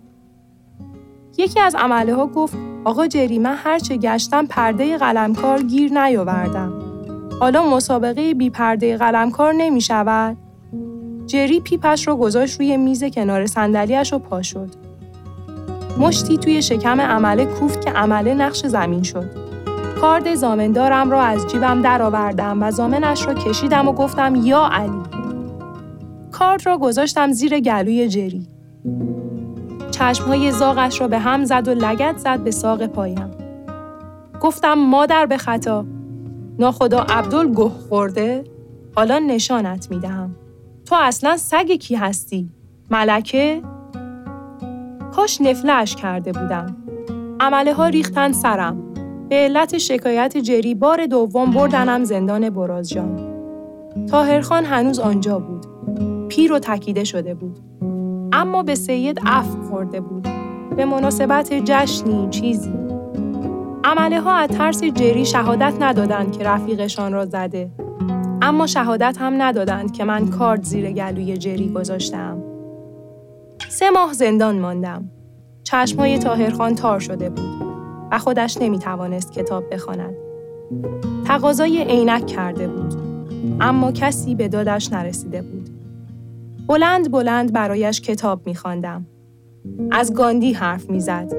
یکی 1.39 1.61
از 1.61 1.75
عمله 1.75 2.15
ها 2.15 2.27
گفت 2.27 2.57
آقا 2.85 3.07
جری 3.07 3.39
من 3.39 3.55
هرچه 3.55 3.97
گشتم 3.97 4.47
پرده 4.47 4.99
قلمکار 4.99 5.63
گیر 5.63 5.93
نیاوردم. 5.93 6.73
حالا 7.41 7.71
مسابقه 7.71 8.35
بی 8.35 8.51
پرده 8.51 8.97
قلمکار 8.97 9.53
نمی 9.53 9.81
شود 9.81 10.37
جری 11.31 11.61
پیپش 11.61 12.09
رو 12.09 12.17
گذاشت 12.17 12.61
روی 12.61 12.77
میز 12.77 13.05
کنار 13.05 13.47
صندلیاش 13.47 14.13
و 14.13 14.19
پا 14.19 14.43
شد. 14.43 14.69
مشتی 15.99 16.39
توی 16.39 16.63
شکم 16.63 17.01
عمله 17.01 17.45
کوفت 17.45 17.85
که 17.85 17.91
عمله 17.91 18.35
نقش 18.35 18.67
زمین 18.67 19.03
شد. 19.03 19.31
کارد 20.01 20.35
زامندارم 20.35 21.11
را 21.11 21.23
از 21.23 21.47
جیبم 21.47 21.83
درآوردم 21.83 22.63
و 22.63 22.71
زامنش 22.71 23.27
را 23.27 23.35
کشیدم 23.35 23.89
و 23.89 23.93
گفتم 23.93 24.35
یا 24.35 24.69
علی. 24.73 25.03
کارد 26.31 26.67
را 26.67 26.79
گذاشتم 26.79 27.33
زیر 27.33 27.61
گلوی 27.61 28.09
جری. 28.09 28.47
چشمهای 29.91 30.53
زاغش 30.53 31.01
را 31.01 31.09
به 31.09 31.19
هم 31.19 31.45
زد 31.45 31.69
و 31.69 31.75
لگت 31.75 32.19
زد 32.19 32.41
به 32.41 32.51
ساق 32.51 32.87
پایم. 32.87 33.31
گفتم 34.41 34.75
مادر 34.75 35.27
به 35.27 35.37
خطا 35.37 35.85
ناخدا 36.59 37.01
عبدال 37.01 37.53
گه 37.55 37.71
خورده 37.89 38.45
حالا 38.97 39.19
نشانت 39.19 39.91
می‌دهم 39.91 40.37
تو 40.91 40.97
اصلا 41.01 41.37
سگ 41.37 41.73
کی 41.73 41.95
هستی؟ 41.95 42.51
ملکه؟ 42.91 43.63
کاش 45.13 45.41
نفلش 45.41 45.97
کرده 45.97 46.33
بودم. 46.33 46.77
عمله 47.41 47.75
ها 47.75 47.87
ریختن 47.87 48.33
سرم. 48.33 48.95
به 49.29 49.37
علت 49.37 49.79
شکایت 49.79 50.37
جری 50.37 50.75
بار 50.75 51.07
دوم 51.07 51.51
بردنم 51.51 52.05
زندان 52.05 52.51
برازجان 52.51 53.21
تاهرخان 54.11 54.65
هنوز 54.65 54.99
آنجا 54.99 55.39
بود. 55.39 55.67
پیر 56.29 56.53
و 56.53 56.59
تکیده 56.59 57.05
شده 57.05 57.35
بود. 57.35 57.59
اما 58.33 58.63
به 58.63 58.75
سید 58.75 59.21
عفو 59.27 59.63
خورده 59.63 60.01
بود. 60.01 60.29
به 60.77 60.85
مناسبت 60.85 61.53
جشنی 61.53 62.29
چیزی. 62.31 62.73
عمله 63.85 64.21
ها 64.21 64.35
از 64.35 64.49
ترس 64.49 64.85
جری 64.85 65.25
شهادت 65.25 65.75
ندادند 65.81 66.39
که 66.39 66.45
رفیقشان 66.45 67.13
را 67.13 67.27
زده. 67.27 67.71
اما 68.43 68.67
شهادت 68.67 69.17
هم 69.21 69.43
ندادند 69.43 69.93
که 69.93 70.05
من 70.05 70.29
کارد 70.29 70.65
زیر 70.65 70.93
گلوی 70.93 71.37
جری 71.37 71.69
گذاشتم 71.69 72.43
سه 73.69 73.91
ماه 73.91 74.13
زندان 74.13 74.59
ماندم 74.59 75.11
چشمهای 75.65 76.19
تاهرخان 76.19 76.75
تار 76.75 77.01
شده 77.01 77.31
بود 77.31 77.71
و 78.11 78.19
خودش 78.19 78.57
نمی 78.61 78.79
توانست 78.79 79.33
کتاب 79.33 79.75
بخواند. 79.75 80.15
تقاضای 81.27 81.85
عینک 81.85 82.27
کرده 82.27 82.69
بود 82.69 82.95
اما 83.61 83.93
کسی 83.93 84.35
به 84.35 84.49
دادش 84.49 84.93
نرسیده 84.93 85.43
بود. 85.43 85.71
بلند 86.67 87.11
بلند 87.11 87.53
برایش 87.53 88.01
کتاب 88.01 88.47
می 88.47 88.55
خواندم. 88.55 89.07
از 89.91 90.15
گاندی 90.15 90.53
حرف 90.53 90.91
می 90.91 91.01
زد. 91.01 91.33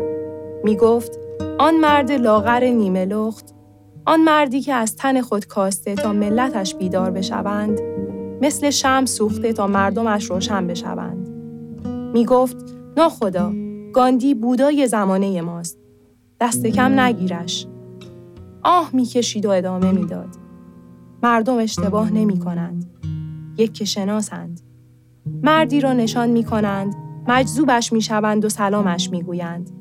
می 0.63 0.75
گفت 0.75 1.19
آن 1.59 1.77
مرد 1.77 2.11
لاغر 2.11 2.63
نیمه 2.63 3.05
لخت 3.05 3.45
آن 4.05 4.23
مردی 4.23 4.61
که 4.61 4.73
از 4.73 4.95
تن 4.95 5.21
خود 5.21 5.45
کاسته 5.45 5.95
تا 5.95 6.13
ملتش 6.13 6.75
بیدار 6.75 7.11
بشوند 7.11 7.79
مثل 8.41 8.69
شم 8.69 9.05
سوخته 9.05 9.53
تا 9.53 9.67
مردمش 9.67 10.25
روشن 10.25 10.67
بشوند. 10.67 11.29
می 12.13 12.25
گفت 12.25 12.57
ناخدا 12.97 13.53
گاندی 13.93 14.33
بودای 14.33 14.87
زمانه 14.87 15.41
ماست. 15.41 15.77
دست 16.39 16.65
کم 16.67 16.99
نگیرش. 16.99 17.67
آه 18.63 18.89
می‌کشید 18.93 19.45
و 19.45 19.49
ادامه 19.49 19.91
می‌داد. 19.91 20.29
مردم 21.23 21.57
اشتباه 21.57 22.13
نمی 22.13 22.39
کنند. 22.39 22.85
یک 23.57 23.73
که 23.73 23.85
شناسند. 23.85 24.61
مردی 25.43 25.81
را 25.81 25.93
نشان 25.93 26.29
می 26.29 26.43
کنند، 26.43 26.95
مجذوبش 27.27 27.93
می 27.93 28.01
شوند 28.01 28.45
و 28.45 28.49
سلامش 28.49 29.09
می 29.09 29.23
گویند. 29.23 29.80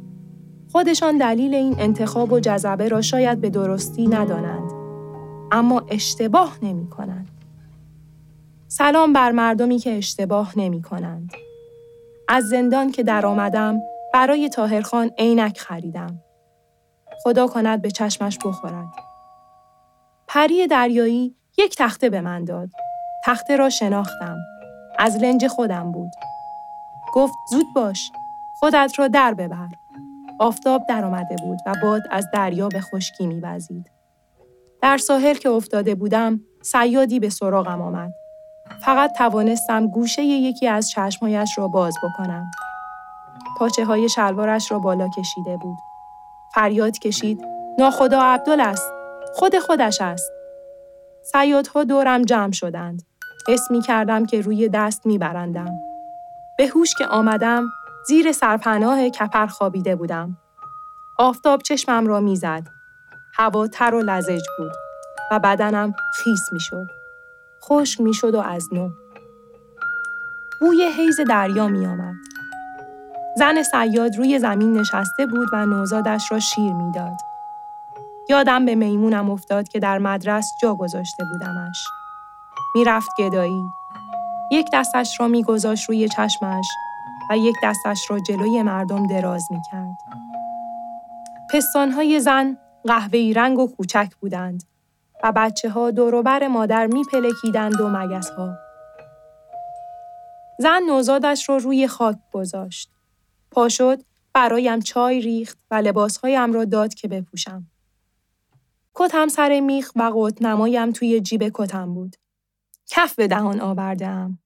خودشان 0.73 1.19
دلیل 1.19 1.55
این 1.55 1.77
انتخاب 1.79 2.33
و 2.33 2.41
جذبه 2.41 2.89
را 2.89 3.03
شاید 3.03 3.41
به 3.41 3.51
درستی 3.51 4.07
ندانند. 4.07 4.71
اما 5.53 5.83
اشتباه 5.89 6.59
نمی 6.63 6.91
کنند. 6.91 7.29
سلام 8.69 9.13
بر 9.13 9.33
مردمی 9.33 9.79
که 9.79 9.97
اشتباه 9.97 10.53
نمی 10.57 10.83
کنند. 10.83 11.33
از 12.29 12.45
زندان 12.49 12.93
که 12.93 13.03
در 13.03 13.27
آمدم 13.27 13.81
برای 14.15 14.49
تاهرخان 14.49 15.11
عینک 15.19 15.59
خریدم. 15.59 16.19
خدا 17.23 17.47
کند 17.47 17.83
به 17.83 17.91
چشمش 17.91 18.39
بخورد. 18.45 18.89
پری 20.29 20.67
دریایی 20.67 21.35
یک 21.59 21.77
تخته 21.79 22.11
به 22.11 22.21
من 22.21 22.45
داد. 22.45 22.71
تخته 23.25 23.57
را 23.57 23.71
شناختم. 23.71 24.37
از 24.99 25.17
لنج 25.17 25.47
خودم 25.47 25.93
بود. 25.93 26.11
گفت 27.15 27.35
زود 27.51 27.67
باش. 27.75 28.13
خودت 28.61 28.93
را 28.99 29.09
در 29.09 29.35
ببر. 29.35 29.69
آفتاب 30.41 30.87
در 30.89 31.05
آمده 31.05 31.37
بود 31.37 31.59
و 31.67 31.75
باد 31.83 32.03
از 32.11 32.29
دریا 32.33 32.69
به 32.69 32.81
خشکی 32.81 33.27
میوزید. 33.27 33.91
در 34.83 34.99
ساحل 34.99 35.35
که 35.35 35.49
افتاده 35.49 35.95
بودم، 35.95 36.41
سیادی 36.63 37.21
به 37.21 37.31
سراغم 37.31 37.83
آمد. 37.83 38.13
فقط 38.85 39.13
توانستم 39.13 39.87
گوشه 39.87 40.23
یکی 40.23 40.69
از 40.69 40.91
چشمهایش 40.91 41.59
را 41.59 41.69
باز 41.69 41.95
بکنم. 42.03 42.51
پاچه 43.59 43.85
های 43.85 44.09
شلوارش 44.09 44.73
را 44.73 44.79
بالا 44.79 45.09
کشیده 45.09 45.57
بود. 45.57 45.79
فریاد 46.55 46.99
کشید 46.99 47.45
ناخدا 47.79 48.23
عبدال 48.23 48.61
است 48.61 48.93
خود 49.35 49.59
خودش 49.59 50.01
است 50.01 50.33
سیادها 51.33 51.85
دورم 51.85 52.23
جمع 52.23 52.53
شدند 52.53 53.03
حس 53.49 53.71
می 53.71 53.81
کردم 53.81 54.27
که 54.27 54.41
روی 54.41 54.69
دست 54.69 55.07
می 55.07 55.19
برندم. 55.19 55.71
به 56.59 56.67
هوش 56.67 56.95
که 56.95 57.07
آمدم 57.07 57.67
زیر 58.07 58.33
سرپناه 58.33 59.09
کپر 59.09 59.47
خوابیده 59.47 59.97
بودم 59.97 60.37
آفتاب 61.19 61.63
چشمم 61.63 62.07
را 62.07 62.21
می‌زد. 62.21 62.63
هوا 63.35 63.67
تر 63.67 63.95
و 63.95 64.03
لزج 64.03 64.43
بود 64.59 64.73
و 65.31 65.39
بدنم 65.39 65.95
خیس 66.15 66.53
می 66.53 66.61
شد. 66.61 66.87
خشک 67.65 68.01
می 68.01 68.15
شد 68.15 68.35
و 68.35 68.41
از 68.41 68.69
نو. 68.73 68.91
بوی 70.61 70.83
حیز 70.97 71.21
دریا 71.21 71.69
می 71.69 71.87
آمد. 71.87 72.15
زن 73.37 73.63
سیاد 73.63 74.17
روی 74.17 74.39
زمین 74.39 74.73
نشسته 74.73 75.27
بود 75.27 75.49
و 75.53 75.67
نوزادش 75.67 76.33
را 76.33 76.41
شیر 76.41 76.73
می‌داد. 76.73 77.17
یادم 78.29 78.65
به 78.65 78.75
میمونم 78.75 79.31
افتاد 79.31 79.69
که 79.69 79.79
در 79.79 79.99
مدرس 79.99 80.53
جا 80.63 80.75
گذاشته 80.75 81.25
بودمش. 81.25 81.85
می‌رفت 82.75 83.11
گدایی. 83.19 83.65
یک 84.53 84.69
دستش 84.73 85.21
را 85.21 85.29
میگذاشت 85.29 85.89
روی 85.89 86.09
چشمش 86.09 86.67
و 87.31 87.39
یک 87.39 87.57
دستش 87.63 88.11
را 88.11 88.19
جلوی 88.19 88.63
مردم 88.63 89.07
دراز 89.07 89.43
می‌کرد. 89.51 89.97
پستانهای 91.53 92.21
زن 92.21 92.59
قهوه‌ای 92.85 93.35
رنگ 93.35 93.59
و 93.59 93.67
کوچک 93.67 94.13
بودند 94.21 94.65
و 95.23 95.33
بچه 95.37 95.71
ها 95.71 95.91
دوروبر 95.91 96.49
مادر 96.49 96.87
میپلکیدند 96.87 97.81
و 97.81 97.89
مگس 97.89 98.31
ها. 98.31 98.55
زن 100.59 100.83
نوزادش 100.89 101.49
را 101.49 101.57
روی 101.57 101.89
خاک 101.89 102.17
گذاشت. 102.33 102.91
پا 103.51 103.69
شد 103.69 104.03
برایم 104.33 104.81
چای 104.81 105.21
ریخت 105.21 105.59
و 105.71 105.75
لباسهایم 105.75 106.53
را 106.53 106.65
داد 106.65 106.95
که 106.95 107.09
بپوشم. 107.09 107.67
کتم 108.95 109.29
سر 109.29 109.61
میخ 109.61 109.93
و 109.97 110.03
قوت 110.03 110.43
نمایم 110.43 110.93
توی 110.93 111.21
جیب 111.21 111.51
کتم 111.55 111.95
بود. 111.95 112.17
کف 112.87 113.15
به 113.15 113.29
دهان 113.29 113.61
آوردم. 113.61 114.39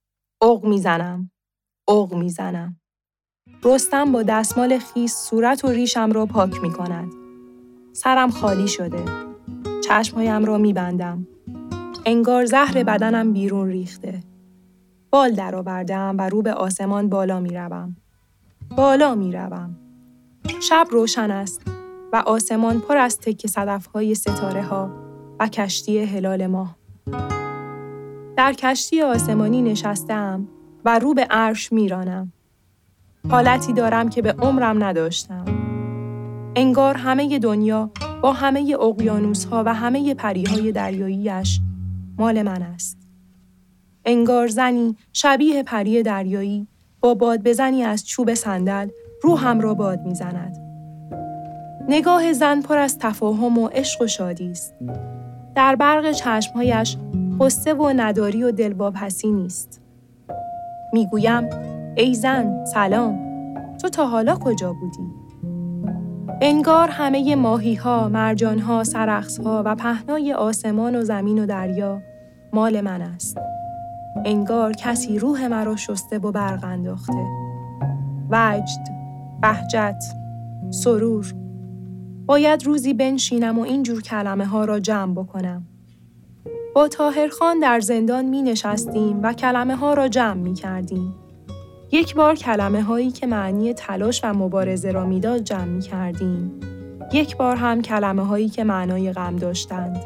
اغ 0.42 0.64
می‌زنم. 0.64 1.30
اغ 1.88 2.14
می‌زنم. 2.14 2.76
رستم 3.64 4.12
با 4.12 4.22
دستمال 4.22 4.78
خیس 4.78 5.16
صورت 5.16 5.64
و 5.64 5.68
ریشم 5.68 6.12
را 6.12 6.26
پاک 6.26 6.62
می 6.62 6.72
کند. 6.72 7.12
سرم 7.92 8.30
خالی 8.30 8.68
شده. 8.68 9.04
چشمهایم 9.84 10.44
را 10.44 10.58
می 10.58 10.72
بندم. 10.72 11.26
انگار 12.06 12.44
زهر 12.44 12.84
بدنم 12.84 13.32
بیرون 13.32 13.68
ریخته. 13.68 14.20
بال 15.10 15.32
درآوردم 15.34 16.14
و 16.18 16.28
رو 16.28 16.42
به 16.42 16.52
آسمان 16.52 17.08
بالا 17.08 17.40
می 17.40 17.54
روم. 17.54 17.96
بالا 18.76 19.14
می 19.14 19.32
روم. 19.32 19.76
شب 20.60 20.86
روشن 20.90 21.30
است 21.30 21.62
و 22.12 22.16
آسمان 22.16 22.80
پر 22.80 22.96
از 22.96 23.18
تک 23.18 23.46
صدف 23.46 23.86
های 23.86 24.14
ستاره 24.14 24.62
ها 24.62 24.90
و 25.40 25.48
کشتی 25.48 25.98
هلال 25.98 26.46
ماه. 26.46 26.76
در 28.36 28.52
کشتی 28.52 29.02
آسمانی 29.02 29.62
نشستم 29.62 30.48
و 30.84 30.98
رو 30.98 31.14
به 31.14 31.26
عرش 31.30 31.72
میرانم. 31.72 32.32
حالتی 33.30 33.72
دارم 33.72 34.08
که 34.08 34.22
به 34.22 34.32
عمرم 34.32 34.84
نداشتم. 34.84 35.44
انگار 36.56 36.96
همه 36.96 37.38
دنیا 37.38 37.90
با 38.22 38.32
همه 38.32 38.76
اقیانوس 38.80 39.44
ها 39.44 39.62
و 39.66 39.74
همه 39.74 40.14
پریهای 40.14 40.72
دریاییش 40.72 41.60
مال 42.18 42.42
من 42.42 42.62
است. 42.62 42.98
انگار 44.04 44.46
زنی 44.46 44.96
شبیه 45.12 45.62
پری 45.62 46.02
دریایی 46.02 46.66
با 47.00 47.14
باد 47.14 47.42
بزنی 47.42 47.82
از 47.82 48.06
چوب 48.06 48.34
صندل 48.34 48.88
روحم 49.22 49.60
را 49.60 49.74
باد 49.74 50.00
می‌زند. 50.00 50.56
نگاه 51.88 52.32
زن 52.32 52.60
پر 52.60 52.78
از 52.78 52.98
تفاهم 52.98 53.58
و 53.58 53.68
عشق 53.68 54.02
و 54.02 54.06
شادی 54.06 54.50
است. 54.50 54.74
در 55.54 55.76
برق 55.76 56.12
چشمهایش 56.12 56.96
قصه 57.40 57.74
و 57.74 57.92
نداری 57.96 58.42
و 58.44 58.50
دلواپسی 58.50 59.30
نیست. 59.30 59.83
می‌گویم 60.94 61.50
ای 61.96 62.14
زن 62.14 62.64
سلام 62.64 63.18
تو 63.82 63.88
تا 63.88 64.06
حالا 64.06 64.36
کجا 64.36 64.72
بودی؟ 64.72 65.08
انگار 66.40 66.88
همه 66.88 67.34
ماهی 67.34 67.74
ها، 67.74 68.08
مرجان 68.08 68.58
ها، 68.58 68.84
سرخص 68.84 69.40
ها 69.40 69.62
و 69.66 69.74
پهنای 69.74 70.32
آسمان 70.32 70.96
و 70.96 71.02
زمین 71.02 71.38
و 71.38 71.46
دریا 71.46 72.02
مال 72.52 72.80
من 72.80 73.02
است. 73.02 73.38
انگار 74.24 74.72
کسی 74.72 75.18
روح 75.18 75.46
مرا 75.46 75.76
شسته 75.76 76.18
و 76.18 76.32
برق 76.32 76.64
انداخته 76.64 77.26
وجد 78.30 78.88
بهجت 79.42 80.04
سرور 80.70 81.34
باید 82.26 82.66
روزی 82.66 82.94
بنشینم 82.94 83.58
و 83.58 83.62
اینجور 83.62 84.02
کلمه 84.02 84.46
ها 84.46 84.64
را 84.64 84.80
جمع 84.80 85.14
بکنم 85.14 85.66
با 86.74 86.88
تاهرخان 86.88 87.60
در 87.60 87.80
زندان 87.80 88.24
می 88.24 88.42
نشستیم 88.42 89.20
و 89.22 89.32
کلمه 89.32 89.76
ها 89.76 89.94
را 89.94 90.08
جمع 90.08 90.40
می 90.40 90.54
کردیم. 90.54 91.14
یک 91.92 92.14
بار 92.14 92.34
کلمه 92.34 92.82
هایی 92.82 93.10
که 93.10 93.26
معنی 93.26 93.74
تلاش 93.74 94.24
و 94.24 94.34
مبارزه 94.34 94.92
را 94.92 95.06
می‌داد 95.06 95.40
جمع 95.40 95.64
می 95.64 95.80
کردیم. 95.80 96.60
یک 97.12 97.36
بار 97.36 97.56
هم 97.56 97.82
کلمه 97.82 98.24
هایی 98.24 98.48
که 98.48 98.64
معنای 98.64 99.12
غم 99.12 99.36
داشتند. 99.36 100.04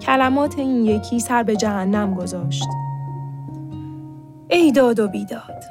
کلمات 0.00 0.58
این 0.58 0.84
یکی 0.84 1.20
سر 1.20 1.42
به 1.42 1.56
جهنم 1.56 2.14
گذاشت. 2.14 2.68
ای 4.50 4.72
داد 4.72 5.00
و 5.00 5.08
بیداد. 5.08 5.64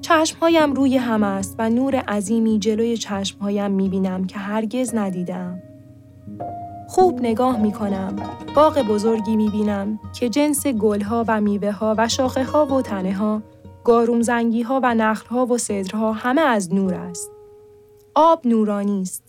چشمهایم 0.00 0.72
روی 0.72 0.96
هم 0.96 1.22
است 1.22 1.54
و 1.58 1.70
نور 1.70 1.96
عظیمی 1.96 2.58
جلوی 2.58 2.96
چشمهایم 2.96 3.70
می 3.70 3.88
بینم 3.88 4.24
که 4.24 4.38
هرگز 4.38 4.94
ندیدم. 4.94 5.62
خوب 6.96 7.20
نگاه 7.20 7.60
می 7.60 7.72
کنم. 7.72 8.16
باغ 8.54 8.78
بزرگی 8.78 9.36
می 9.36 9.48
بینم 9.48 9.98
که 10.14 10.28
جنس 10.28 10.66
گلها 10.66 11.24
و 11.28 11.40
میوه 11.40 11.70
ها 11.70 11.94
و 11.98 12.08
شاخه 12.08 12.44
ها 12.44 12.66
و 12.66 12.82
تنه 12.82 13.12
ها، 13.12 13.42
گاروم 13.84 14.22
زنگی 14.22 14.62
ها 14.62 14.80
و 14.82 14.94
نخل 14.94 15.28
ها 15.28 15.46
و 15.46 15.58
صدرها 15.58 16.12
همه 16.12 16.40
از 16.40 16.74
نور 16.74 16.94
است. 16.94 17.30
آب 18.14 18.46
نورانی 18.46 19.02
است. 19.02 19.22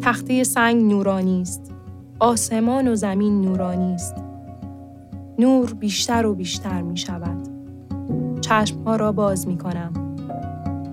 تخته 0.00 0.44
سنگ 0.44 0.92
نورانی 0.92 1.42
است. 1.42 1.72
آسمان 2.20 2.88
و 2.88 2.94
زمین 2.94 3.40
نورانی 3.40 3.94
است. 3.94 4.14
نور 5.38 5.74
بیشتر 5.74 6.26
و 6.26 6.34
بیشتر 6.34 6.82
می 6.82 6.96
شود. 6.96 7.48
چشمها 8.40 8.96
را 8.96 9.12
باز 9.12 9.48
می 9.48 9.58
کنم. 9.58 10.16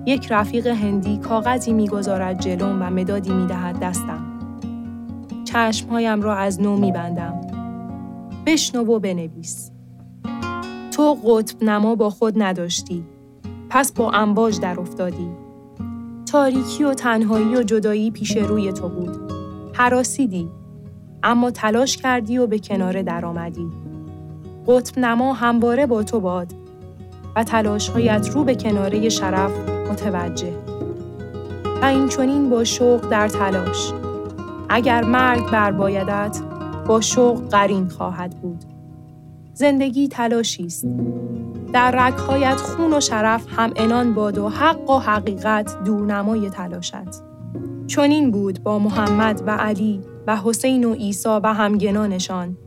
یک 0.06 0.32
رفیق 0.32 0.68
هندی 0.68 1.18
کاغذی 1.18 1.74
می‌گذارد 1.74 2.40
جلوم 2.40 2.82
و 2.82 2.90
مدادی 2.90 3.34
می‌دهد 3.34 3.80
دستم. 3.80 4.29
چشمهایم 5.54 6.22
را 6.22 6.36
از 6.36 6.62
نو 6.62 6.78
میبندم. 6.78 7.42
بشنو 8.46 8.84
و 8.84 9.00
بنویس. 9.00 9.72
تو 10.92 11.18
قطب 11.24 11.64
نما 11.64 11.96
با 11.96 12.10
خود 12.10 12.44
نداشتی. 12.44 13.04
پس 13.70 13.92
با 13.92 14.12
امواج 14.12 14.60
در 14.60 14.80
افتادی. 14.80 15.30
تاریکی 16.32 16.84
و 16.84 16.94
تنهایی 16.94 17.56
و 17.56 17.64
جدایی 17.64 18.12
پیش 18.12 18.38
روی 18.38 18.74
تو 18.74 18.90
بود. 18.90 19.32
حراسیدی. 19.74 20.50
اما 21.24 21.52
تلاش 21.52 21.98
کردی 21.98 22.38
و 22.38 22.48
به 22.48 22.60
کناره 22.60 23.04
درآمدی. 23.04 23.68
قطب 24.68 25.00
نما 25.00 25.34
همواره 25.34 25.86
با 25.86 26.04
تو 26.04 26.20
باد 26.20 26.54
و 27.36 27.44
تلاشهایت 27.44 28.30
رو 28.30 28.44
به 28.44 28.56
کناره 28.56 29.10
شرف 29.10 29.52
متوجه 29.92 30.54
و 31.82 31.86
این 31.86 32.08
چونین 32.08 32.50
با 32.50 32.64
شوق 32.64 33.10
در 33.10 33.28
تلاش 33.28 33.94
اگر 34.70 35.04
مرگ 35.04 35.52
بر 35.52 35.72
بایدت 35.72 36.40
با 36.88 37.02
شوق 37.02 37.50
قرین 37.50 37.90
خواهد 37.90 38.42
بود. 38.42 38.64
زندگی 39.54 40.08
تلاشی 40.08 40.66
است. 40.66 40.86
در 41.74 41.92
رگهایت 41.92 42.56
خون 42.56 42.94
و 42.94 43.00
شرف 43.00 43.46
هم 43.58 43.72
انان 43.76 44.14
باد 44.14 44.38
و 44.38 44.50
حق 44.50 44.90
و 44.90 45.00
حقیقت 45.00 45.84
دورنمای 45.84 46.50
تلاشت 46.50 46.96
چنین 47.88 48.32
بود 48.32 48.64
با 48.64 48.80
محمد 48.80 49.44
و 49.46 49.52
علی 49.52 50.02
و 50.28 50.38
حسین 50.38 50.84
و 50.84 50.94
عیسی 50.94 51.30
و 51.44 51.54
همگنانشان 51.54 52.58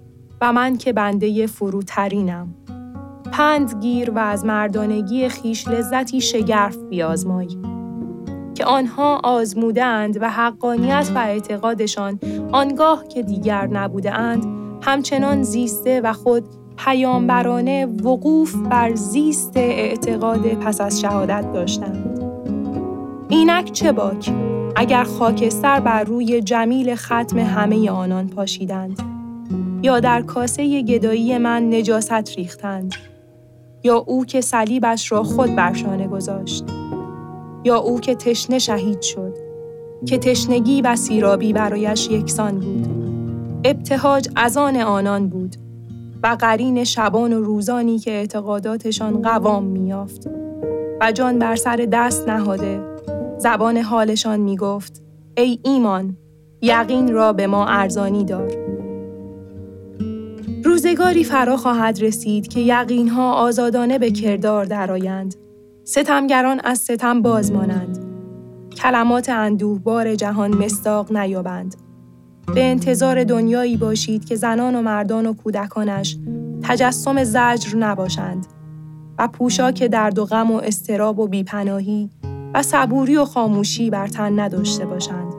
و 0.41 0.53
من 0.53 0.77
که 0.77 0.93
بنده 0.93 1.47
فروترینم. 1.47 2.55
پند 3.33 3.75
گیر 3.81 4.11
و 4.11 4.19
از 4.19 4.45
مردانگی 4.45 5.29
خیش 5.29 5.69
لذتی 5.69 6.21
شگرف 6.21 6.77
بیازمای. 6.77 7.49
که 8.55 8.65
آنها 8.65 9.21
آزمودند 9.25 10.23
و 10.23 10.31
حقانیت 10.31 11.11
و 11.15 11.19
اعتقادشان 11.19 12.19
آنگاه 12.53 13.09
که 13.09 13.23
دیگر 13.23 13.67
نبوده 13.67 14.15
اند 14.15 14.47
همچنان 14.83 15.43
زیسته 15.43 16.01
و 16.01 16.13
خود 16.13 16.45
پیامبرانه 16.77 17.87
وقوف 17.87 18.55
بر 18.55 18.95
زیست 18.95 19.57
اعتقاد 19.57 20.41
پس 20.41 20.81
از 20.81 21.01
شهادت 21.01 21.53
داشتند. 21.53 22.23
اینک 23.29 23.73
چه 23.73 23.93
باک 23.93 24.33
اگر 24.77 25.05
خاکستر 25.05 25.81
بر 25.81 26.05
روی 26.05 26.41
جمیل 26.41 26.95
ختم 26.95 27.39
همه 27.39 27.91
آنان 27.91 28.29
پاشیدند 28.29 29.03
یا 29.83 30.01
در 30.01 30.23
کاسه 30.23 30.83
گدایی 30.83 31.39
من 31.39 31.75
نجاست 31.75 32.37
ریختند 32.37 32.95
یا 33.85 33.97
او 33.97 34.25
که 34.25 34.41
صلیبش 34.41 35.13
را 35.13 35.23
خود 35.23 35.57
برشانه 35.57 36.09
گذاشت 36.09 36.65
یا 37.65 37.77
او 37.77 38.01
که 38.01 38.15
تشنه 38.15 38.59
شهید 38.59 39.01
شد 39.01 39.35
که 40.07 40.19
تشنگی 40.19 40.83
و 40.83 40.97
سیرابی 40.97 41.53
برایش 41.53 42.09
یکسان 42.11 42.59
بود 42.59 42.89
ابتهاج 43.65 44.29
از 44.37 44.57
آن 44.57 44.77
آنان 44.77 45.29
بود 45.29 45.57
و 46.23 46.37
قرین 46.41 46.85
شبان 46.85 47.33
و 47.33 47.43
روزانی 47.43 47.99
که 47.99 48.11
اعتقاداتشان 48.11 49.23
قوام 49.23 49.65
میافت 49.65 50.29
و 51.01 51.13
جان 51.13 51.39
بر 51.39 51.57
سر 51.57 51.77
دست 51.93 52.29
نهاده 52.29 52.81
زبان 53.39 53.77
حالشان 53.77 54.41
می‌گفت 54.41 55.03
ای 55.37 55.59
ایمان 55.65 56.17
یقین 56.63 57.13
را 57.13 57.33
به 57.33 57.47
ما 57.47 57.67
ارزانی 57.67 58.25
دار 58.25 58.53
روزگاری 60.65 61.25
فرا 61.25 61.57
خواهد 61.57 62.03
رسید 62.03 62.49
که 62.49 62.61
یقینها 62.61 63.33
آزادانه 63.33 63.99
به 63.99 64.11
کردار 64.11 64.65
درآیند. 64.65 65.35
ستمگران 65.85 66.61
از 66.65 66.79
ستم 66.79 67.23
باز 67.23 67.53
مانند. 67.53 67.99
کلمات 68.77 69.31
بار 69.85 70.15
جهان 70.15 70.55
مستاق 70.55 71.17
نیابند. 71.17 71.77
به 72.55 72.65
انتظار 72.65 73.25
دنیایی 73.25 73.77
باشید 73.77 74.25
که 74.25 74.37
زنان 74.37 74.75
و 74.75 74.83
مردان 74.83 75.27
و 75.27 75.35
کودکانش 75.35 76.17
تجسم 76.63 77.25
زجر 77.25 77.77
نباشند 77.77 78.47
و 79.19 79.29
پوشاک 79.29 79.83
درد 79.83 80.19
و 80.19 80.25
غم 80.25 80.51
و 80.51 80.57
استراب 80.57 81.19
و 81.19 81.29
بیپناهی 81.29 82.11
و 82.55 82.63
صبوری 82.63 83.17
و 83.17 83.25
خاموشی 83.25 83.91
بر 83.91 84.09
تن 84.09 84.41
نداشته 84.41 84.87
باشند 84.87 85.33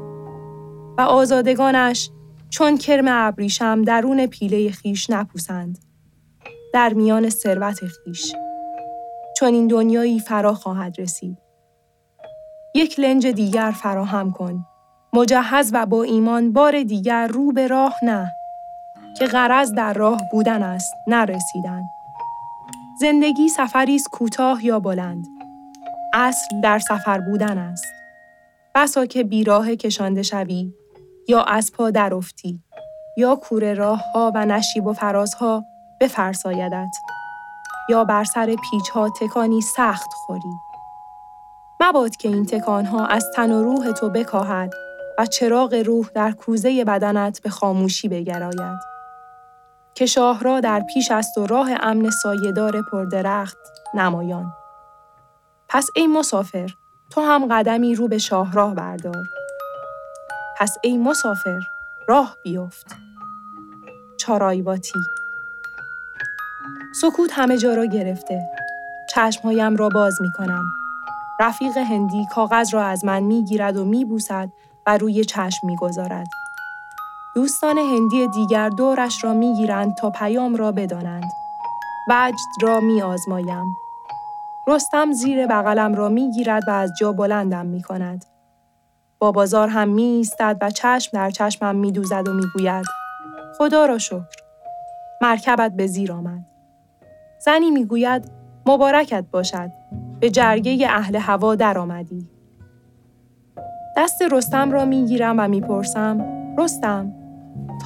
و 0.97 1.01
آزادگانش 1.01 2.09
چون 2.49 2.77
کرم 2.77 3.05
ابریشم 3.07 3.81
درون 3.81 4.25
پیله 4.25 4.71
خیش 4.71 5.09
نپوسند. 5.09 5.79
در 6.73 6.93
میان 6.93 7.29
ثروت 7.29 7.79
خیش. 7.85 8.33
چون 9.37 9.53
این 9.53 9.67
دنیایی 9.67 10.19
فرا 10.19 10.53
خواهد 10.53 11.01
رسید. 11.01 11.37
یک 12.75 12.99
لنج 12.99 13.27
دیگر 13.27 13.71
فراهم 13.71 14.31
کن. 14.31 14.65
مجهز 15.13 15.71
و 15.73 15.85
با 15.85 16.03
ایمان 16.03 16.53
بار 16.53 16.83
دیگر 16.83 17.27
رو 17.27 17.51
به 17.51 17.67
راه 17.67 17.95
نه. 18.03 18.31
که 19.17 19.25
غرض 19.25 19.73
در 19.73 19.93
راه 19.93 20.21
بودن 20.31 20.63
است 20.63 20.93
نرسیدن. 21.07 21.83
زندگی 23.01 23.49
سفری 23.49 23.95
است 23.95 24.09
کوتاه 24.09 24.65
یا 24.65 24.79
بلند. 24.79 25.25
اصل 26.13 26.61
در 26.61 26.79
سفر 26.79 27.19
بودن 27.19 27.57
است. 27.57 27.85
بسا 28.75 29.05
که 29.05 29.23
بیراه 29.23 29.75
کشانده 29.75 30.23
شوی 30.23 30.73
یا 31.27 31.43
از 31.43 31.71
پا 31.71 31.91
درافتی 31.91 32.63
یا 33.17 33.35
کوره 33.35 33.73
راه 33.73 34.03
ها 34.13 34.31
و 34.35 34.45
نشیب 34.45 34.85
و 34.85 34.93
فرازها 34.93 35.65
بفرسایدت 36.01 36.91
یا 37.89 38.03
بر 38.03 38.23
سر 38.23 38.45
پیچ 38.45 38.89
ها 38.89 39.09
تکانی 39.09 39.61
سخت 39.61 40.13
خوری. 40.13 40.53
مباد 41.79 42.15
که 42.15 42.27
این 42.27 42.45
تکان 42.45 42.85
ها 42.85 43.05
از 43.05 43.25
تن 43.35 43.51
و 43.51 43.63
روح 43.63 43.91
تو 43.91 44.09
بکاهد 44.09 44.73
و 45.19 45.25
چراغ 45.25 45.73
روح 45.73 46.07
در 46.15 46.31
کوزه 46.31 46.85
بدنت 46.85 47.41
به 47.41 47.49
خاموشی 47.49 48.07
بگراید. 48.07 48.79
که 49.95 50.05
شاه 50.05 50.61
در 50.61 50.83
پیش 50.93 51.11
است 51.11 51.37
و 51.37 51.47
راه 51.47 51.69
امن 51.79 52.09
سایهدار 52.09 52.81
پردرخت 52.91 53.57
نمایان. 53.93 54.53
پس 55.69 55.87
ای 55.95 56.07
مسافر 56.07 56.69
تو 57.11 57.21
هم 57.21 57.47
قدمی 57.47 57.95
رو 57.95 58.07
به 58.07 58.17
شاهراه 58.17 58.75
بردار. 58.75 59.25
پس 60.57 60.77
ای 60.83 60.97
مسافر 60.97 61.59
راه 62.07 62.37
بیفت. 62.43 62.95
چارایواتی 64.17 64.99
سکوت 67.01 67.29
همه 67.33 67.57
جا 67.57 67.73
را 67.73 67.85
گرفته 67.85 68.49
چشمهایم 69.09 69.75
را 69.75 69.89
باز 69.89 70.21
می 70.21 70.31
کنم 70.31 70.63
رفیق 71.39 71.77
هندی 71.77 72.25
کاغذ 72.25 72.73
را 72.73 72.83
از 72.83 73.05
من 73.05 73.23
می 73.23 73.43
گیرد 73.43 73.77
و 73.77 73.85
می 73.85 74.05
بوسد 74.05 74.49
و 74.85 74.97
روی 74.97 75.25
چشم 75.25 75.67
می 75.67 75.75
گذارد. 75.75 76.27
دوستان 77.35 77.77
هندی 77.77 78.27
دیگر 78.27 78.69
دورش 78.69 79.23
را 79.23 79.33
می 79.33 79.55
گیرند 79.55 79.95
تا 79.95 80.09
پیام 80.09 80.55
را 80.55 80.71
بدانند. 80.71 81.31
وجد 82.09 82.35
را 82.61 82.79
می 82.79 83.01
آزمایم. 83.01 83.65
رستم 84.67 85.11
زیر 85.11 85.47
بغلم 85.47 85.95
را 85.95 86.09
می 86.09 86.31
گیرد 86.31 86.63
و 86.67 86.71
از 86.71 86.91
جا 86.99 87.11
بلندم 87.11 87.65
می 87.65 87.81
کند. 87.81 88.25
با 89.19 89.31
بازار 89.31 89.67
هم 89.67 89.89
می 89.89 90.03
ایستد 90.03 90.57
و 90.61 90.71
چشم 90.71 91.09
در 91.13 91.29
چشمم 91.29 91.75
می 91.75 91.91
دوزد 91.91 92.27
و 92.27 92.33
می 92.33 92.45
گوید 92.53 92.85
خدا 93.57 93.85
را 93.85 93.97
شکر. 93.97 94.43
مرکبت 95.21 95.71
به 95.71 95.87
زیر 95.87 96.11
آمد. 96.11 96.52
زنی 97.45 97.71
می 97.71 97.85
گوید 97.85 98.31
مبارکت 98.67 99.25
باشد. 99.31 99.71
به 100.19 100.29
جرگه 100.29 100.87
اهل 100.89 101.15
هوا 101.15 101.55
در 101.55 101.77
آمدی. 101.77 102.27
دست 103.97 104.21
رستم 104.31 104.71
را 104.71 104.85
می 104.85 105.05
گیرم 105.05 105.35
و 105.39 105.47
می 105.47 105.61
پرسم 105.61 106.25
رستم 106.57 107.11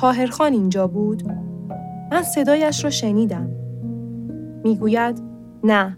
تاهرخان 0.01 0.53
اینجا 0.53 0.87
بود؟ 0.87 1.23
من 2.11 2.23
صدایش 2.23 2.83
را 2.83 2.89
شنیدم. 2.89 3.49
می‌گوید 4.63 5.21
نه 5.63 5.97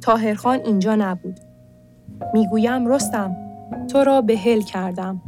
تاهرخان 0.00 0.58
اینجا 0.64 0.94
نبود. 0.94 1.40
می‌گویم 2.34 2.86
رستم 2.86 3.36
تو 3.88 4.04
را 4.04 4.20
به 4.20 4.36
هل 4.36 4.60
کردم 4.60 5.22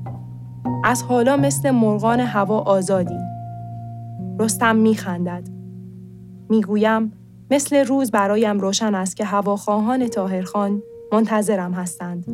از 0.84 1.02
حالا 1.02 1.36
مثل 1.36 1.70
مرغان 1.70 2.20
هوا 2.20 2.58
آزادی 2.58 3.18
رستم 4.38 4.76
میخندد 4.76 5.48
می‌گویم 6.48 7.12
مثل 7.52 7.84
روز 7.84 8.10
برایم 8.10 8.60
روشن 8.60 8.94
است 8.94 9.16
که 9.16 9.24
هواخواهان 9.24 10.08
تاهرخان 10.08 10.82
منتظرم 11.12 11.72
هستند. 11.72 12.24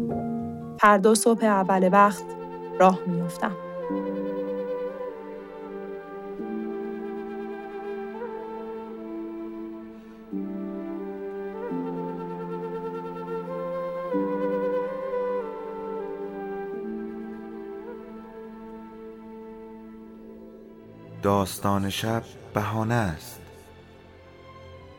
فردا 0.81 1.14
صبح 1.14 1.44
اول 1.44 1.88
وقت 1.92 2.24
راه 2.81 2.98
میافتم. 3.07 3.57
داستان 21.22 21.90
شب 21.90 22.22
بهانه 22.54 22.94
است. 22.94 23.38